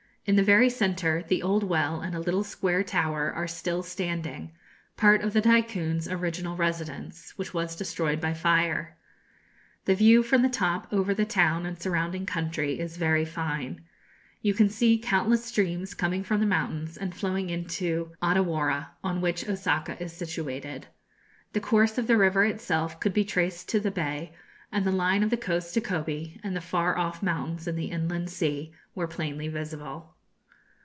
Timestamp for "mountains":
16.45-16.97, 27.21-27.67